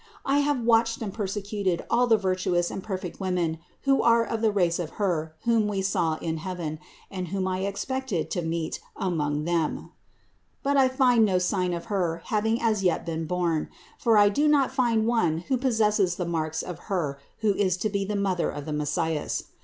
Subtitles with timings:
[0.25, 4.51] I have watched and persecuted all the virtuous and perfect women who are of the
[4.51, 6.79] race of Her whom we saw in heaven,
[7.11, 9.91] and whom I expected to meet among them.
[10.63, 13.69] But I find no sign of her having as yet been born;
[13.99, 17.47] for I do not find one who possesses the marks of 260 CITY OF GOD
[17.47, 19.43] Her who is to be the Mother of the Messias.